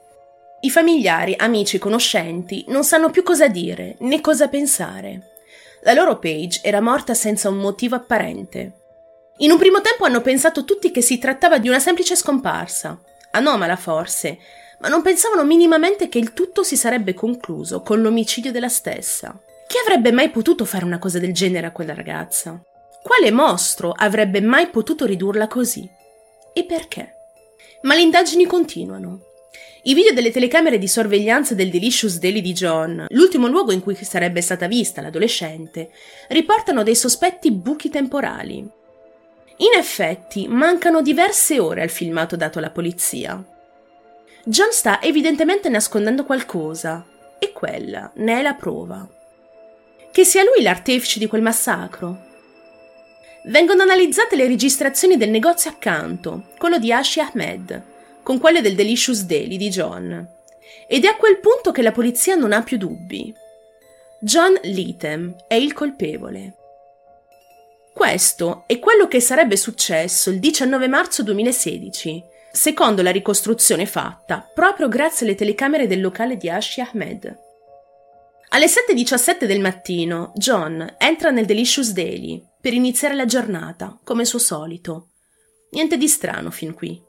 I 0.59 0.69
familiari, 0.69 1.35
amici, 1.37 1.77
conoscenti 1.77 2.65
non 2.67 2.83
sanno 2.83 3.11
più 3.11 3.23
cosa 3.23 3.47
dire 3.47 3.95
né 4.01 4.19
cosa 4.19 4.49
pensare. 4.49 5.30
La 5.83 5.93
loro 5.93 6.19
Paige 6.19 6.59
era 6.61 6.79
morta 6.79 7.13
senza 7.13 7.49
un 7.49 7.57
motivo 7.57 7.95
apparente. 7.95 8.73
In 9.37 9.51
un 9.51 9.57
primo 9.57 9.81
tempo 9.81 10.05
hanno 10.05 10.21
pensato 10.21 10.63
tutti 10.63 10.91
che 10.91 11.01
si 11.01 11.17
trattava 11.17 11.57
di 11.57 11.67
una 11.67 11.79
semplice 11.79 12.15
scomparsa, 12.15 13.01
anomala 13.31 13.75
forse, 13.75 14.37
ma 14.79 14.87
non 14.87 15.01
pensavano 15.01 15.43
minimamente 15.43 16.09
che 16.09 16.19
il 16.19 16.33
tutto 16.33 16.61
si 16.63 16.75
sarebbe 16.75 17.13
concluso 17.13 17.81
con 17.81 18.01
l'omicidio 18.01 18.51
della 18.51 18.69
stessa. 18.69 19.39
Chi 19.67 19.77
avrebbe 19.77 20.11
mai 20.11 20.29
potuto 20.29 20.65
fare 20.65 20.85
una 20.85 20.99
cosa 20.99 21.17
del 21.17 21.33
genere 21.33 21.67
a 21.67 21.71
quella 21.71 21.95
ragazza? 21.95 22.61
Quale 23.01 23.31
mostro 23.31 23.91
avrebbe 23.91 24.41
mai 24.41 24.67
potuto 24.67 25.05
ridurla 25.05 25.47
così? 25.47 25.89
E 26.53 26.65
perché? 26.65 27.13
Ma 27.83 27.95
le 27.95 28.01
indagini 28.01 28.45
continuano. 28.45 29.30
I 29.83 29.95
video 29.95 30.13
delle 30.13 30.29
telecamere 30.29 30.77
di 30.77 30.87
sorveglianza 30.87 31.55
del 31.55 31.71
Delicious 31.71 32.19
Daily 32.19 32.41
di 32.41 32.53
John, 32.53 33.07
l'ultimo 33.09 33.47
luogo 33.47 33.71
in 33.71 33.81
cui 33.81 33.95
sarebbe 33.95 34.39
stata 34.39 34.67
vista 34.67 35.01
l'adolescente, 35.01 35.89
riportano 36.27 36.83
dei 36.83 36.95
sospetti 36.95 37.49
buchi 37.49 37.89
temporali. 37.89 38.57
In 38.57 39.73
effetti, 39.75 40.47
mancano 40.47 41.01
diverse 41.01 41.59
ore 41.59 41.81
al 41.81 41.89
filmato 41.89 42.35
dato 42.35 42.59
alla 42.59 42.69
polizia. 42.69 43.43
John 44.43 44.71
sta 44.71 45.01
evidentemente 45.01 45.67
nascondendo 45.67 46.25
qualcosa, 46.25 47.03
e 47.39 47.51
quella 47.51 48.11
ne 48.17 48.37
è 48.37 48.41
la 48.43 48.53
prova. 48.53 49.07
Che 50.11 50.23
sia 50.23 50.43
lui 50.43 50.61
l'artefice 50.61 51.17
di 51.17 51.25
quel 51.25 51.41
massacro. 51.41 52.29
Vengono 53.45 53.81
analizzate 53.81 54.35
le 54.35 54.45
registrazioni 54.45 55.17
del 55.17 55.31
negozio 55.31 55.71
accanto, 55.71 56.49
quello 56.59 56.77
di 56.77 56.93
Ashi 56.93 57.19
Ahmed, 57.19 57.89
con 58.23 58.39
quelle 58.39 58.61
del 58.61 58.75
Delicious 58.75 59.23
Daily 59.23 59.57
di 59.57 59.69
John. 59.69 60.27
Ed 60.87 61.05
è 61.05 61.07
a 61.07 61.15
quel 61.15 61.39
punto 61.39 61.71
che 61.71 61.81
la 61.81 61.91
polizia 61.91 62.35
non 62.35 62.51
ha 62.53 62.63
più 62.63 62.77
dubbi. 62.77 63.33
John 64.19 64.57
Leatham 64.61 65.35
è 65.47 65.55
il 65.55 65.73
colpevole. 65.73 66.55
Questo 67.93 68.63
è 68.67 68.79
quello 68.79 69.07
che 69.07 69.19
sarebbe 69.19 69.57
successo 69.57 70.29
il 70.29 70.39
19 70.39 70.87
marzo 70.87 71.23
2016, 71.23 72.23
secondo 72.51 73.01
la 73.01 73.11
ricostruzione 73.11 73.85
fatta 73.85 74.49
proprio 74.53 74.87
grazie 74.87 75.25
alle 75.25 75.35
telecamere 75.35 75.87
del 75.87 76.01
locale 76.01 76.37
di 76.37 76.49
Ashi 76.49 76.81
Ahmed. 76.81 77.37
Alle 78.49 78.65
7.17 78.65 79.45
del 79.45 79.61
mattino, 79.61 80.33
John 80.35 80.95
entra 80.97 81.31
nel 81.31 81.45
Delicious 81.45 81.91
Daily 81.91 82.45
per 82.59 82.73
iniziare 82.73 83.15
la 83.15 83.25
giornata, 83.25 83.97
come 84.03 84.25
suo 84.25 84.39
solito. 84.39 85.07
Niente 85.71 85.97
di 85.97 86.07
strano 86.07 86.51
fin 86.51 86.73
qui. 86.73 87.01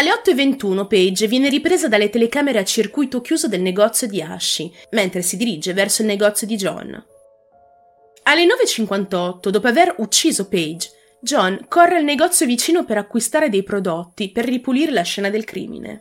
Alle 0.00 0.12
8.21 0.12 0.86
Paige 0.86 1.26
viene 1.26 1.50
ripresa 1.50 1.86
dalle 1.86 2.08
telecamere 2.08 2.58
a 2.58 2.64
circuito 2.64 3.20
chiuso 3.20 3.48
del 3.48 3.60
negozio 3.60 4.06
di 4.06 4.22
Ashi, 4.22 4.72
mentre 4.92 5.20
si 5.20 5.36
dirige 5.36 5.74
verso 5.74 6.00
il 6.00 6.08
negozio 6.08 6.46
di 6.46 6.56
John. 6.56 7.04
Alle 8.22 8.46
9.58, 8.46 9.50
dopo 9.50 9.66
aver 9.66 9.96
ucciso 9.98 10.48
Paige, 10.48 10.88
John 11.20 11.66
corre 11.68 11.96
al 11.96 12.04
negozio 12.04 12.46
vicino 12.46 12.86
per 12.86 12.96
acquistare 12.96 13.50
dei 13.50 13.62
prodotti 13.62 14.30
per 14.30 14.46
ripulire 14.46 14.90
la 14.90 15.02
scena 15.02 15.28
del 15.28 15.44
crimine. 15.44 16.00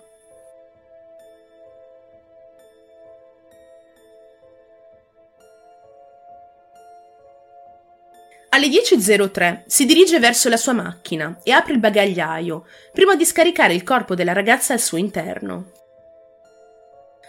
Alle 8.60 8.68
10.03 8.68 9.62
si 9.68 9.86
dirige 9.86 10.20
verso 10.20 10.50
la 10.50 10.58
sua 10.58 10.74
macchina 10.74 11.40
e 11.44 11.52
apre 11.52 11.72
il 11.72 11.80
bagagliaio 11.80 12.66
prima 12.92 13.16
di 13.16 13.24
scaricare 13.24 13.74
il 13.74 13.84
corpo 13.84 14.16
della 14.16 14.34
ragazza 14.34 14.74
al 14.74 14.82
suo 14.82 14.98
interno. 14.98 15.72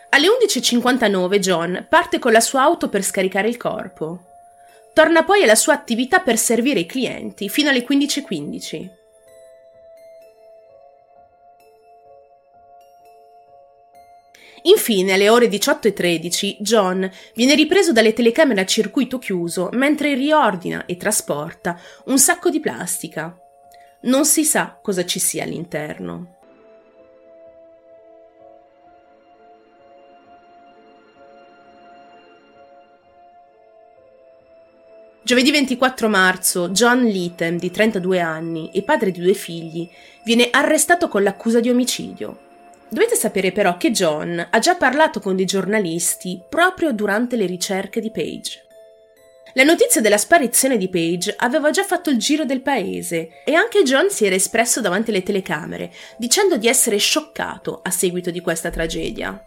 Alle 0.09 0.27
11.59 0.27 1.39
John 1.39 1.87
parte 1.89 2.19
con 2.19 2.33
la 2.33 2.41
sua 2.41 2.63
auto 2.63 2.89
per 2.89 3.05
scaricare 3.05 3.47
il 3.47 3.57
corpo. 3.57 4.25
Torna 4.93 5.23
poi 5.23 5.45
alla 5.45 5.55
sua 5.55 5.73
attività 5.73 6.19
per 6.19 6.37
servire 6.37 6.81
i 6.81 6.87
clienti 6.87 7.49
fino 7.49 7.71
alle 7.71 7.87
15.15. 7.87 9.00
Infine, 14.71 15.15
alle 15.15 15.29
ore 15.29 15.49
18.13, 15.49 16.57
John 16.61 17.11
viene 17.35 17.55
ripreso 17.55 17.93
dalle 17.93 18.13
telecamere 18.13 18.61
a 18.61 18.67
circuito 18.67 19.19
chiuso 19.19 19.69
mentre 19.73 20.15
riordina 20.15 20.87
e 20.87 20.97
trasporta 20.97 21.79
un 22.05 22.19
sacco 22.19 22.51
di 22.51 22.61
plastica. 22.61 23.37
Non 24.03 24.25
si 24.25 24.45
sa 24.45 24.79
cosa 24.81 25.05
ci 25.05 25.19
sia 25.19 25.43
all'interno. 25.43 26.37
Giovedì 35.23 35.51
24 35.51 36.09
marzo, 36.09 36.71
John 36.71 37.05
Leatham, 37.05 37.59
di 37.59 37.71
32 37.71 38.21
anni 38.21 38.71
e 38.73 38.83
padre 38.83 39.11
di 39.11 39.21
due 39.21 39.35
figli, 39.35 39.89
viene 40.25 40.49
arrestato 40.51 41.09
con 41.09 41.23
l'accusa 41.23 41.61
di 41.61 41.71
omicidio. 41.71 42.49
Dovete 42.91 43.15
sapere 43.15 43.53
però 43.53 43.77
che 43.77 43.93
John 43.93 44.45
ha 44.51 44.59
già 44.59 44.75
parlato 44.75 45.21
con 45.21 45.37
dei 45.37 45.45
giornalisti 45.45 46.43
proprio 46.49 46.93
durante 46.93 47.37
le 47.37 47.47
ricerche 47.47 48.01
di 48.01 48.11
Page. 48.11 48.67
La 49.55 49.63
notizia 49.63 50.01
della 50.01 50.19
sparizione 50.19 50.77
di 50.77 50.89
Page 50.89 51.35
aveva 51.37 51.71
già 51.71 51.85
fatto 51.85 52.11
il 52.11 52.19
giro 52.19 52.45
del 52.45 52.63
paese 52.63 53.43
e 53.45 53.55
anche 53.55 53.85
John 53.85 54.11
si 54.11 54.27
era 54.27 54.35
espresso 54.35 54.81
davanti 54.81 55.11
alle 55.11 55.23
telecamere, 55.23 55.93
dicendo 56.19 56.57
di 56.57 56.67
essere 56.67 56.97
scioccato 56.97 57.81
a 57.83 57.91
seguito 57.91 58.31
di 58.31 58.41
questa 58.41 58.71
tragedia. 58.71 59.41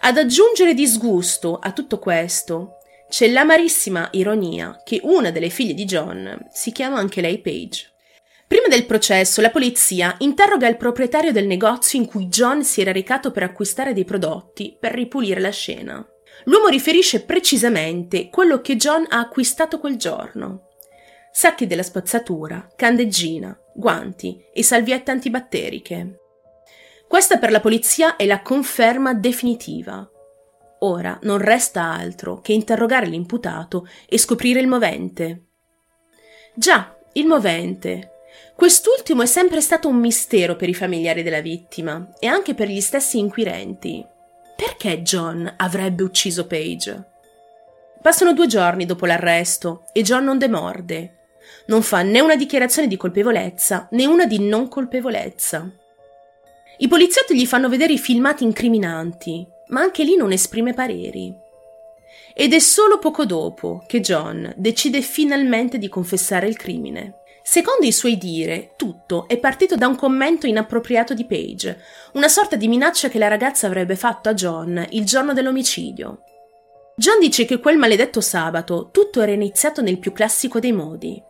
Ad 0.00 0.16
aggiungere 0.16 0.74
disgusto 0.74 1.58
a 1.58 1.72
tutto 1.72 1.98
questo, 1.98 2.78
c'è 3.08 3.28
l'amarissima 3.28 4.08
ironia 4.12 4.80
che 4.84 5.00
una 5.02 5.30
delle 5.30 5.50
figlie 5.50 5.74
di 5.74 5.84
John 5.84 6.46
si 6.52 6.70
chiama 6.70 6.98
anche 6.98 7.20
lei 7.20 7.38
Page. 7.38 7.93
Prima 8.54 8.68
del 8.68 8.86
processo, 8.86 9.40
la 9.40 9.50
polizia 9.50 10.14
interroga 10.18 10.68
il 10.68 10.76
proprietario 10.76 11.32
del 11.32 11.44
negozio 11.44 11.98
in 11.98 12.06
cui 12.06 12.28
John 12.28 12.62
si 12.62 12.82
era 12.82 12.92
recato 12.92 13.32
per 13.32 13.42
acquistare 13.42 13.92
dei 13.92 14.04
prodotti 14.04 14.76
per 14.78 14.92
ripulire 14.92 15.40
la 15.40 15.50
scena. 15.50 16.06
L'uomo 16.44 16.68
riferisce 16.68 17.24
precisamente 17.24 18.28
quello 18.28 18.60
che 18.60 18.76
John 18.76 19.06
ha 19.08 19.18
acquistato 19.18 19.80
quel 19.80 19.96
giorno. 19.96 20.68
Sacchi 21.32 21.66
della 21.66 21.82
spazzatura, 21.82 22.68
candeggina, 22.76 23.58
guanti 23.74 24.40
e 24.52 24.62
salviette 24.62 25.10
antibatteriche. 25.10 26.20
Questa 27.08 27.38
per 27.38 27.50
la 27.50 27.58
polizia 27.58 28.14
è 28.14 28.24
la 28.24 28.40
conferma 28.40 29.14
definitiva. 29.14 30.08
Ora 30.78 31.18
non 31.22 31.38
resta 31.38 31.90
altro 31.90 32.40
che 32.40 32.52
interrogare 32.52 33.06
l'imputato 33.06 33.88
e 34.08 34.16
scoprire 34.16 34.60
il 34.60 34.68
movente. 34.68 35.46
Già, 36.54 36.96
il 37.14 37.26
movente, 37.26 38.13
Quest'ultimo 38.56 39.22
è 39.22 39.26
sempre 39.26 39.60
stato 39.60 39.88
un 39.88 39.96
mistero 39.96 40.54
per 40.54 40.68
i 40.68 40.74
familiari 40.74 41.22
della 41.22 41.40
vittima 41.40 42.08
e 42.20 42.28
anche 42.28 42.54
per 42.54 42.68
gli 42.68 42.80
stessi 42.80 43.18
inquirenti. 43.18 44.06
Perché 44.56 45.02
John 45.02 45.52
avrebbe 45.56 46.04
ucciso 46.04 46.46
Paige? 46.46 47.10
Passano 48.00 48.32
due 48.32 48.46
giorni 48.46 48.86
dopo 48.86 49.06
l'arresto 49.06 49.84
e 49.92 50.02
John 50.02 50.24
non 50.24 50.38
demorde. 50.38 51.16
Non 51.66 51.82
fa 51.82 52.02
né 52.02 52.20
una 52.20 52.36
dichiarazione 52.36 52.86
di 52.86 52.96
colpevolezza 52.96 53.88
né 53.90 54.06
una 54.06 54.24
di 54.24 54.38
non 54.38 54.68
colpevolezza. 54.68 55.68
I 56.78 56.88
poliziotti 56.88 57.36
gli 57.36 57.46
fanno 57.46 57.68
vedere 57.68 57.94
i 57.94 57.98
filmati 57.98 58.44
incriminanti, 58.44 59.46
ma 59.68 59.80
anche 59.80 60.04
lì 60.04 60.16
non 60.16 60.32
esprime 60.32 60.74
pareri. 60.74 61.34
Ed 62.34 62.52
è 62.52 62.58
solo 62.60 62.98
poco 62.98 63.24
dopo 63.24 63.82
che 63.86 64.00
John 64.00 64.52
decide 64.56 65.00
finalmente 65.00 65.78
di 65.78 65.88
confessare 65.88 66.46
il 66.46 66.56
crimine. 66.56 67.22
Secondo 67.46 67.84
i 67.84 67.92
suoi 67.92 68.16
dire, 68.16 68.72
tutto 68.74 69.28
è 69.28 69.38
partito 69.38 69.76
da 69.76 69.86
un 69.86 69.96
commento 69.96 70.46
inappropriato 70.46 71.12
di 71.12 71.26
Paige, 71.26 71.78
una 72.14 72.28
sorta 72.28 72.56
di 72.56 72.68
minaccia 72.68 73.10
che 73.10 73.18
la 73.18 73.28
ragazza 73.28 73.66
avrebbe 73.66 73.96
fatto 73.96 74.30
a 74.30 74.34
John 74.34 74.82
il 74.92 75.04
giorno 75.04 75.34
dell'omicidio. 75.34 76.22
John 76.96 77.20
dice 77.20 77.44
che 77.44 77.58
quel 77.58 77.76
maledetto 77.76 78.22
sabato 78.22 78.88
tutto 78.90 79.20
era 79.20 79.32
iniziato 79.32 79.82
nel 79.82 79.98
più 79.98 80.12
classico 80.12 80.58
dei 80.58 80.72
modi. 80.72 81.22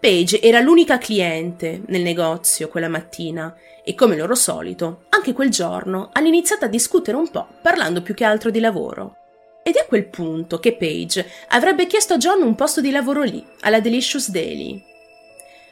Paige 0.00 0.40
era 0.40 0.60
l'unica 0.60 0.96
cliente 0.96 1.82
nel 1.88 2.00
negozio 2.00 2.68
quella 2.68 2.88
mattina 2.88 3.54
e, 3.84 3.94
come 3.94 4.16
loro 4.16 4.34
solito, 4.34 5.02
anche 5.10 5.34
quel 5.34 5.50
giorno 5.50 6.08
hanno 6.14 6.28
iniziato 6.28 6.64
a 6.64 6.68
discutere 6.68 7.18
un 7.18 7.30
po', 7.30 7.46
parlando 7.60 8.00
più 8.00 8.14
che 8.14 8.24
altro 8.24 8.48
di 8.48 8.58
lavoro. 8.58 9.16
Ed 9.62 9.74
è 9.74 9.80
a 9.80 9.86
quel 9.86 10.08
punto 10.08 10.58
che 10.58 10.76
Paige 10.76 11.28
avrebbe 11.48 11.86
chiesto 11.86 12.14
a 12.14 12.16
John 12.16 12.40
un 12.40 12.54
posto 12.54 12.80
di 12.80 12.90
lavoro 12.90 13.22
lì, 13.22 13.46
alla 13.60 13.80
Delicious 13.80 14.30
Daily. 14.30 14.88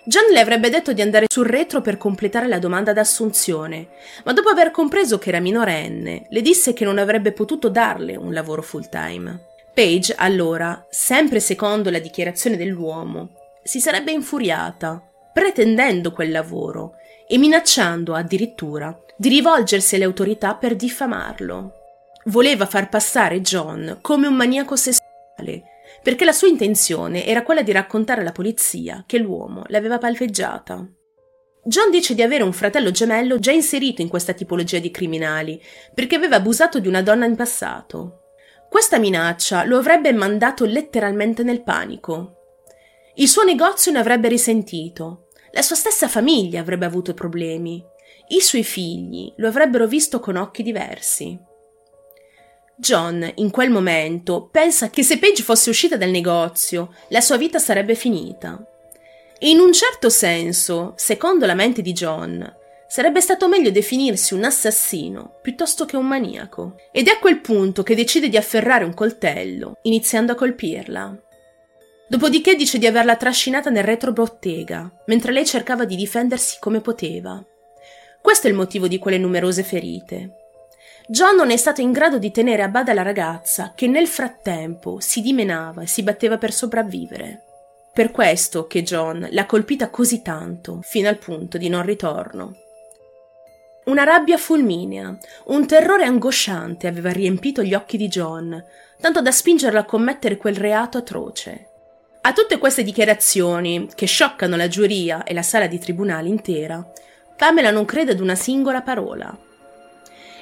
John 0.09 0.33
le 0.33 0.41
avrebbe 0.41 0.71
detto 0.71 0.95
di 0.95 1.03
andare 1.03 1.27
sul 1.31 1.45
retro 1.45 1.83
per 1.83 1.99
completare 1.99 2.49
la 2.49 2.59
domanda 2.59 2.95
d'assunzione, 2.95 3.89
ma 4.25 4.33
dopo 4.33 4.49
aver 4.49 4.71
compreso 4.71 5.19
che 5.19 5.29
era 5.29 5.39
minorenne, 5.39 6.29
le 6.31 6.41
disse 6.41 6.73
che 6.73 6.87
non 6.87 6.97
avrebbe 6.97 7.33
potuto 7.33 7.69
darle 7.69 8.17
un 8.17 8.33
lavoro 8.33 8.63
full 8.63 8.89
time. 8.89 9.49
Paige, 9.75 10.15
allora, 10.17 10.87
sempre 10.89 11.41
secondo 11.41 11.91
la 11.91 11.99
dichiarazione 11.99 12.57
dell'uomo, 12.57 13.33
si 13.63 13.81
sarebbe 13.81 14.11
infuriata, 14.11 14.99
pretendendo 15.31 16.11
quel 16.13 16.31
lavoro 16.31 16.95
e 17.29 17.37
minacciando 17.37 18.15
addirittura 18.15 18.99
di 19.15 19.29
rivolgersi 19.29 19.97
alle 19.97 20.05
autorità 20.05 20.55
per 20.55 20.75
diffamarlo. 20.75 21.73
Voleva 22.25 22.65
far 22.65 22.89
passare 22.89 23.43
John 23.43 23.99
come 24.01 24.27
un 24.27 24.37
maniaco 24.37 24.75
sessuale, 24.75 25.78
perché 26.03 26.25
la 26.25 26.33
sua 26.33 26.49
intenzione 26.49 27.25
era 27.27 27.43
quella 27.43 27.63
di 27.63 27.73
raccontare 27.73 28.21
alla 28.21 28.33
polizia 28.33 29.05
che 29.07 29.19
l'uomo 29.19 29.65
l'aveva 29.69 29.99
palpeggiata. 29.99 30.87
John 31.65 31.91
dice 31.91 32.15
di 32.15 32.23
avere 32.23 32.43
un 32.45 32.53
fratello 32.53 32.91
gemello 32.91 33.39
già 33.39 33.53
inserito 33.53 34.01
in 34.01 34.09
questa 34.09 34.33
tipologia 34.33 34.79
di 34.79 34.91
criminali, 34.91 35.61
perché 35.95 36.17
aveva 36.17 36.37
abusato 36.37 36.79
di 36.79 36.89
una 36.89 37.03
donna 37.03 37.27
in 37.27 37.37
passato. 37.37 38.23
Questa 38.71 38.99
minaccia 38.99 39.65
lo 39.65 39.79
avrebbe 39.79 40.13
mandato 40.13 40.65
letteralmente 40.65 41.43
nel 41.43 41.63
panico. 41.63 42.35
Il 43.17 43.29
suo 43.29 43.45
negozio 43.45 43.93
ne 43.93 43.99
avrebbe 43.99 44.29
risentito, 44.29 45.29
la 45.53 45.63
sua 45.63 45.77
stessa 45.77 46.09
famiglia 46.09 46.61
avrebbe 46.61 46.85
avuto 46.85 47.15
problemi, 47.15 47.85
i 48.29 48.41
suoi 48.41 48.63
figli 48.63 49.33
lo 49.37 49.49
avrebbero 49.49 49.87
visto 49.87 50.21
con 50.21 50.37
occhi 50.37 50.63
diversi. 50.63 51.39
John, 52.81 53.29
in 53.35 53.51
quel 53.51 53.71
momento, 53.71 54.49
pensa 54.53 54.89
che 54.89 55.03
se 55.03 55.19
Paige 55.19 55.43
fosse 55.43 55.69
uscita 55.69 55.97
dal 55.97 56.11
negozio, 56.11 56.95
la 57.09 57.21
sua 57.21 57.37
vita 57.37 57.59
sarebbe 57.59 57.97
finita. 57.97 58.65
E 59.37 59.51
in 59.51 59.59
un 59.59 59.73
certo 59.73 60.09
senso, 60.09 60.93
secondo 60.97 61.45
la 61.45 61.55
mente 61.55 61.83
di 61.83 61.93
John, 61.93 62.57
sarebbe 62.87 63.21
stato 63.21 63.49
meglio 63.49 63.73
definirsi 63.73 64.33
un 64.33 64.45
assassino 64.45 65.39
piuttosto 65.43 65.87
che 65.87 65.97
un 65.97 66.07
maniaco. 66.07 66.77
Ed 66.93 67.09
è 67.09 67.11
a 67.11 67.19
quel 67.19 67.41
punto 67.41 67.83
che 67.83 67.97
decide 67.97 68.29
di 68.29 68.37
afferrare 68.37 68.85
un 68.85 68.95
coltello, 68.95 69.79
iniziando 69.83 70.31
a 70.31 70.37
colpirla. 70.37 71.21
Dopodiché 72.09 72.55
dice 72.55 72.79
di 72.79 72.87
averla 72.87 73.17
trascinata 73.17 73.71
nel 73.71 73.85
retrobottega, 73.85 75.03
mentre 75.07 75.33
lei 75.33 75.45
cercava 75.45 75.85
di 75.85 75.97
difendersi 75.97 76.59
come 76.61 76.81
poteva. 76.81 77.45
Questo 78.23 78.47
è 78.47 78.51
il 78.51 78.57
motivo 78.57 78.87
di 78.87 78.99
quelle 78.99 79.19
numerose 79.19 79.65
ferite. 79.65 80.38
John 81.11 81.37
non 81.37 81.51
è 81.51 81.57
stato 81.57 81.81
in 81.81 81.91
grado 81.91 82.19
di 82.19 82.31
tenere 82.31 82.63
a 82.63 82.69
bada 82.69 82.93
la 82.93 83.01
ragazza, 83.01 83.73
che 83.75 83.87
nel 83.87 84.07
frattempo 84.07 85.01
si 85.01 85.23
dimenava 85.23 85.81
e 85.81 85.87
si 85.87 86.03
batteva 86.03 86.37
per 86.37 86.53
sopravvivere. 86.53 87.45
Per 87.95 88.11
questo 88.11 88.67
che 88.67 88.83
John 88.83 89.27
l'ha 89.31 89.47
colpita 89.47 89.89
così 89.89 90.21
tanto, 90.21 90.81
fino 90.83 91.09
al 91.09 91.17
punto 91.17 91.57
di 91.57 91.71
non 91.71 91.83
ritorno. 91.83 92.57
Una 93.87 94.05
rabbia 94.05 94.37
fulminea, 94.37 95.17
un 95.47 95.67
terrore 95.67 96.05
angosciante 96.05 96.87
aveva 96.87 97.11
riempito 97.11 97.63
gli 97.63 97.73
occhi 97.73 97.97
di 97.97 98.09
John, 98.09 98.63
tanto 99.01 99.23
da 99.23 99.31
spingerlo 99.33 99.79
a 99.79 99.85
commettere 99.85 100.37
quel 100.37 100.57
reato 100.57 100.99
atroce. 100.99 101.69
A 102.21 102.35
tutte 102.35 102.59
queste 102.59 102.83
dichiarazioni, 102.83 103.89
che 103.95 104.05
scioccano 104.05 104.57
la 104.57 104.69
giuria 104.69 105.23
e 105.25 105.33
la 105.33 105.41
sala 105.41 105.69
di 105.69 105.79
tribunale 105.79 106.29
intera, 106.29 106.87
Pamela 107.35 107.71
non 107.71 107.87
crede 107.87 108.13
ad 108.13 108.21
una 108.21 108.35
singola 108.35 108.83
parola. 108.83 109.47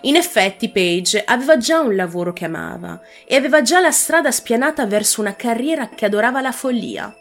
In 0.03 0.15
effetti 0.17 0.69
Paige 0.69 1.25
aveva 1.25 1.57
già 1.57 1.81
un 1.81 1.97
lavoro 1.97 2.33
che 2.33 2.45
amava 2.45 3.01
e 3.27 3.35
aveva 3.35 3.63
già 3.63 3.81
la 3.81 3.91
strada 3.91 4.31
spianata 4.31 4.87
verso 4.87 5.21
una 5.21 5.35
carriera 5.35 5.89
che 5.89 6.05
adorava 6.05 6.41
la 6.41 6.53
follia. 6.53 7.15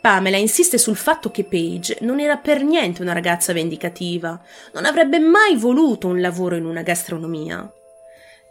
Pamela 0.00 0.36
insiste 0.36 0.78
sul 0.78 0.96
fatto 0.96 1.30
che 1.30 1.44
Paige 1.44 1.98
non 2.00 2.20
era 2.20 2.36
per 2.36 2.62
niente 2.62 3.02
una 3.02 3.12
ragazza 3.12 3.52
vendicativa, 3.52 4.40
non 4.72 4.84
avrebbe 4.84 5.18
mai 5.18 5.56
voluto 5.56 6.06
un 6.06 6.20
lavoro 6.20 6.54
in 6.54 6.64
una 6.64 6.82
gastronomia. 6.82 7.68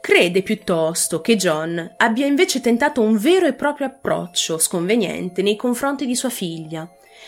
Crede 0.02 0.42
piuttosto 0.42 1.22
che 1.22 1.36
John 1.36 1.94
abbia 1.98 2.26
invece 2.26 2.62
tentato 2.62 3.02
un 3.02 3.18
vero 3.18 3.48
e 3.48 3.54
proprio 3.54 3.88
approccio 3.88 4.58
sconveniente 4.58 5.42
nei 5.42 5.56
confronti 5.56 6.06
di 6.06 6.16
sua 6.16 6.30
figlia 6.30 6.88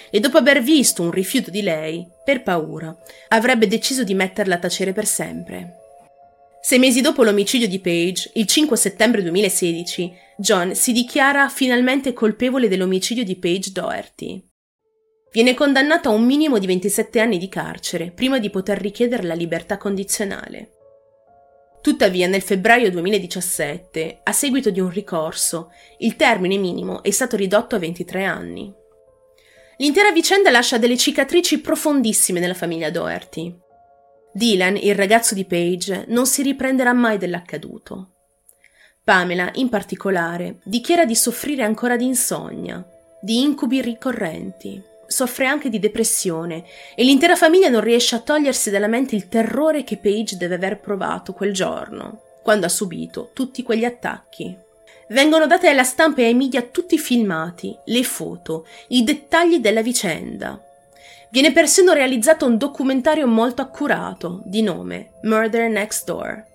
e 0.09 0.19
dopo 0.19 0.37
aver 0.37 0.61
visto 0.61 1.01
un 1.01 1.11
rifiuto 1.11 1.49
di 1.49 1.61
lei, 1.61 2.07
per 2.23 2.43
paura, 2.43 2.95
avrebbe 3.29 3.67
deciso 3.67 4.03
di 4.03 4.13
metterla 4.13 4.55
a 4.55 4.59
tacere 4.59 4.93
per 4.93 5.05
sempre. 5.05 5.86
Sei 6.67 6.79
mesi 6.79 6.99
dopo 6.99 7.23
l'omicidio 7.23 7.65
di 7.65 7.79
Paige, 7.79 8.31
il 8.33 8.45
5 8.45 8.75
settembre 8.75 9.21
2016, 9.23 10.13
John 10.35 10.75
si 10.75 10.91
dichiara 10.91 11.47
finalmente 11.47 12.11
colpevole 12.11 12.67
dell'omicidio 12.67 13.23
di 13.23 13.37
Paige 13.37 13.71
Doherty. 13.71 14.45
Viene 15.31 15.53
condannato 15.53 16.09
a 16.09 16.11
un 16.11 16.25
minimo 16.25 16.57
di 16.57 16.65
27 16.65 17.21
anni 17.21 17.37
di 17.37 17.47
carcere 17.47 18.11
prima 18.11 18.37
di 18.37 18.49
poter 18.49 18.81
richiedere 18.81 19.23
la 19.23 19.33
libertà 19.33 19.77
condizionale. 19.77 20.71
Tuttavia, 21.79 22.27
nel 22.27 22.41
febbraio 22.41 22.91
2017, 22.91 24.19
a 24.23 24.31
seguito 24.33 24.69
di 24.69 24.81
un 24.81 24.89
ricorso, 24.89 25.69
il 25.99 26.17
termine 26.17 26.57
minimo 26.57 27.01
è 27.01 27.11
stato 27.11 27.37
ridotto 27.37 27.77
a 27.77 27.79
23 27.79 28.25
anni. 28.25 28.69
L'intera 29.77 30.11
vicenda 30.11 30.51
lascia 30.51 30.77
delle 30.77 30.97
cicatrici 30.97 31.61
profondissime 31.61 32.41
nella 32.41 32.53
famiglia 32.53 32.89
Doherty. 32.89 33.57
Dylan, 34.37 34.77
il 34.77 34.93
ragazzo 34.93 35.33
di 35.33 35.45
Paige, 35.45 36.05
non 36.09 36.27
si 36.27 36.43
riprenderà 36.43 36.93
mai 36.93 37.17
dell'accaduto. 37.17 38.11
Pamela, 39.03 39.49
in 39.55 39.67
particolare, 39.67 40.59
dichiara 40.63 41.05
di 41.05 41.15
soffrire 41.15 41.63
ancora 41.63 41.97
di 41.97 42.05
insonnia, 42.05 42.85
di 43.19 43.41
incubi 43.41 43.81
ricorrenti 43.81 44.95
soffre 45.07 45.45
anche 45.45 45.69
di 45.69 45.79
depressione 45.79 46.65
e 46.93 47.01
l'intera 47.03 47.37
famiglia 47.37 47.69
non 47.69 47.79
riesce 47.79 48.15
a 48.15 48.19
togliersi 48.19 48.69
dalla 48.69 48.87
mente 48.87 49.15
il 49.15 49.29
terrore 49.29 49.85
che 49.85 49.95
Paige 49.95 50.35
deve 50.35 50.55
aver 50.55 50.81
provato 50.81 51.31
quel 51.31 51.53
giorno, 51.53 52.21
quando 52.43 52.65
ha 52.65 52.69
subito 52.69 53.31
tutti 53.33 53.63
quegli 53.63 53.85
attacchi. 53.85 54.53
Vengono 55.07 55.47
date 55.47 55.69
alla 55.69 55.85
stampa 55.85 56.21
e 56.21 56.25
ai 56.25 56.33
media 56.33 56.61
tutti 56.61 56.95
i 56.95 56.99
filmati, 56.99 57.73
le 57.85 58.03
foto, 58.03 58.67
i 58.89 59.05
dettagli 59.05 59.59
della 59.59 59.81
vicenda. 59.81 60.61
Viene 61.29 61.51
persino 61.51 61.93
realizzato 61.93 62.45
un 62.45 62.57
documentario 62.57 63.27
molto 63.27 63.61
accurato, 63.61 64.41
di 64.45 64.61
nome 64.61 65.11
Murder 65.23 65.69
Next 65.69 66.05
Door. 66.05 66.45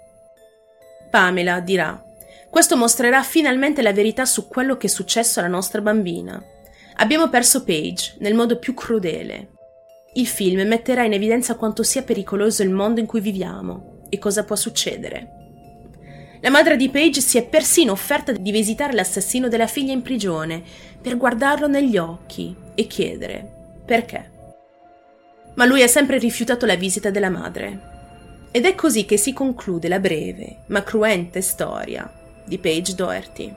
Pamela 1.11 1.61
dirà: 1.61 2.03
Questo 2.51 2.77
mostrerà 2.77 3.23
finalmente 3.23 3.83
la 3.83 3.93
verità 3.93 4.25
su 4.25 4.49
quello 4.49 4.77
che 4.77 4.87
è 4.87 4.91
successo 4.91 5.41
alla 5.41 5.49
nostra 5.49 5.81
bambina 5.81 6.43
Abbiamo 6.97 7.29
perso 7.29 7.65
Paige 7.65 8.17
nel 8.19 8.35
modo 8.35 8.59
più 8.59 8.75
crudele. 8.75 9.49
Il 10.15 10.27
film 10.27 10.61
metterà 10.69 11.05
in 11.05 11.15
evidenza 11.15 11.57
quanto 11.57 11.83
sia 11.83 12.03
pericoloso 12.03 12.63
il 12.63 12.71
mondo 12.71 13.01
in 13.01 13.07
cui 13.07 13.21
viviamo 13.21 14.03
e 14.11 14.19
cosa 14.19 14.45
può 14.45 14.57
succedere. 14.57 15.41
La 16.43 16.51
madre 16.51 16.77
di 16.77 16.91
Paige 16.91 17.21
si 17.21 17.39
è 17.39 17.47
persino 17.47 17.93
offerta 17.93 18.33
di 18.33 18.51
visitare 18.51 18.93
l'assassino 18.93 19.49
della 19.49 19.67
figlia 19.67 19.93
in 19.93 20.03
prigione 20.03 20.63
per 21.01 21.17
guardarlo 21.17 21.67
negli 21.67 21.97
occhi 21.97 22.55
e 22.75 22.87
chiedere 22.87 23.81
perché. 23.85 24.32
Ma 25.55 25.65
lui 25.65 25.83
ha 25.83 25.89
sempre 25.89 26.19
rifiutato 26.19 26.67
la 26.67 26.77
visita 26.77 27.11
della 27.11 27.31
madre. 27.31 27.91
Ed 28.51 28.65
è 28.65 28.75
così 28.75 29.05
che 29.05 29.17
si 29.17 29.33
conclude 29.33 29.89
la 29.89 29.99
breve 29.99 30.59
ma 30.67 30.83
cruente 30.83 31.41
storia 31.41 32.11
di 32.45 32.59
Paige 32.59 32.95
Doherty. 32.95 33.55